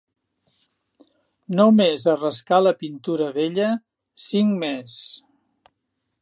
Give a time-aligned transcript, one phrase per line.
[1.59, 3.69] No més a rascar la pintura vella,
[4.25, 4.97] cinc més